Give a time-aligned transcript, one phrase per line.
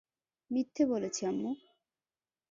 [0.51, 1.51] মিথ্যা বলেছি, আম্মু!